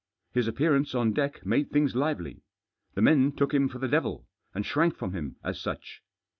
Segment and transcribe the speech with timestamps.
[0.33, 2.41] His appearance on deck made things lively.
[2.95, 6.01] The men took him for the devil, and shrank from him as such.